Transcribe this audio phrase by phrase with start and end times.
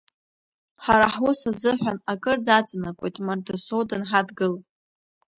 [0.83, 4.59] Ҳара ҳус азыҳәан акырӡа аҵанакуеит Мардасоу данҳадгыла.